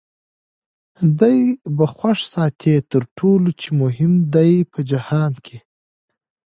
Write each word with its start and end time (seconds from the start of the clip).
دی 1.19 1.39
به 1.75 1.85
خوښ 1.95 2.19
ساتې 2.33 2.75
تر 2.91 3.03
ټولو 3.17 3.49
چي 3.61 3.69
مهم 3.81 4.13
دی 4.35 4.51
په 4.71 4.79
جهان 4.89 5.33
کي 5.45 5.57